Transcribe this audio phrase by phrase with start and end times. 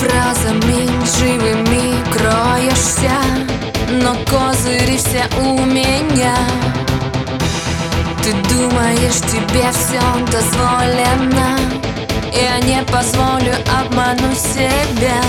[0.00, 3.10] фразами живыми кроешься
[3.90, 6.36] Но козыри все у меня.
[8.22, 10.00] Ты думаешь, тебе все
[10.30, 11.58] дозволено
[12.32, 15.20] Я не позволю обмануть себя.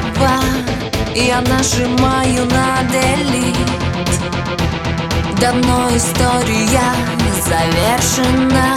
[0.00, 0.40] Слова
[1.14, 3.56] Я нажимаю на делит
[5.40, 6.92] Давно история
[7.44, 8.76] завершена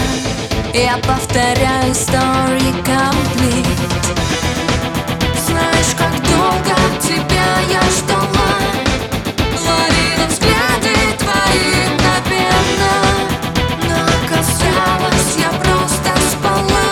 [0.74, 3.68] Я повторяю story complete.
[5.46, 8.54] Знаешь, как долго тебя я ждала
[9.66, 12.94] Ловила взгляды твои мгновенно.
[13.84, 16.90] Но казалось, я просто спала.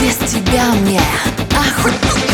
[0.00, 1.02] Без тебя мне
[1.50, 2.31] охуенно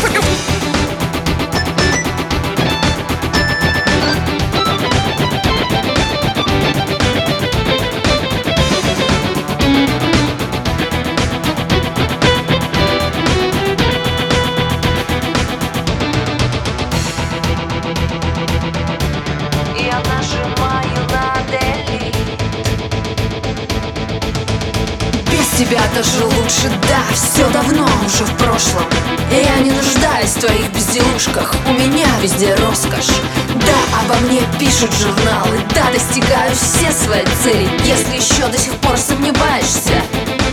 [25.59, 28.85] тебя даже лучше, да, все давно уже в прошлом.
[29.29, 33.09] Я не нуждаюсь в твоих безделушках, у меня везде роскошь.
[33.55, 37.69] Да, обо мне пишут журналы, да, достигаю все свои цели.
[37.83, 40.01] Если еще до сих пор сомневаешься,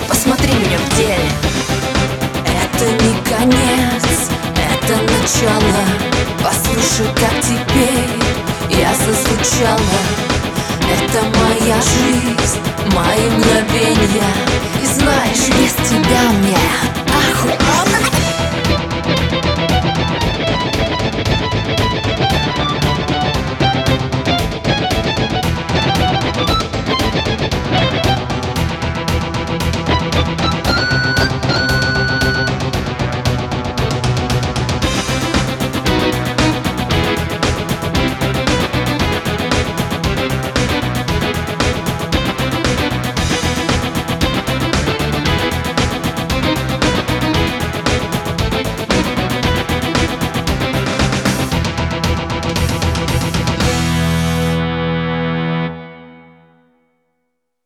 [0.09, 1.31] посмотри меня в деле.
[2.65, 5.85] Это не конец, это начало.
[6.43, 10.26] Послушай, как теперь я зазвучала